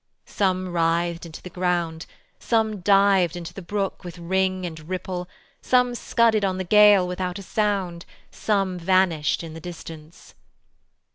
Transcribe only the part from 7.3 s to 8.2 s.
a sound,